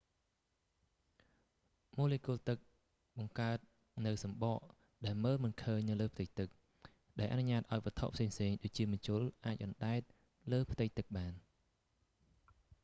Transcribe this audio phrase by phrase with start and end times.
[1.97, 2.57] ម៉ូលេគុលទឹក
[3.17, 3.57] បង្កើត
[4.05, 4.59] នូវសំបក
[5.05, 6.49] ដែលមើលមិនឃើញនៅលើផ្ទៃទឹក
[7.19, 8.33] ដែលអនុញ្ញាតឱ្យវត្ថុផ្សេងៗ
[8.63, 11.33] ដូចជាម្ជុលអាចអណ្ដែតពីលើផ្ទៃទឹកបាន